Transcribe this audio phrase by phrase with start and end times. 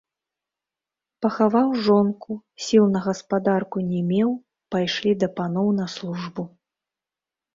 [1.23, 2.31] Пахаваў жонку,
[2.67, 4.29] сіл на гаспадарку не меў,
[4.77, 6.43] пайшлі да паноў на службу.